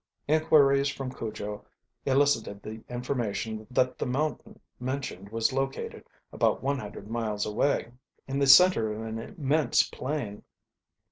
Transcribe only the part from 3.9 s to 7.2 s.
the mountain mentioned was located about one hundred